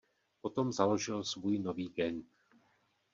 Potom 0.41 0.71
založil 0.71 1.23
svůj 1.23 1.59
nový 1.59 1.89
gang. 1.89 2.25